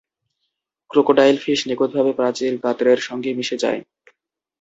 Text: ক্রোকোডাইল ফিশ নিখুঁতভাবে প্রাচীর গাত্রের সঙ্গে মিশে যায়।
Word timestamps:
ক্রোকোডাইল 0.91 1.35
ফিশ 1.37 1.59
নিখুঁতভাবে 1.69 2.11
প্রাচীর 2.13 2.53
গাত্রের 2.63 2.99
সঙ্গে 3.07 3.29
মিশে 3.37 3.57
যায়। 3.63 3.81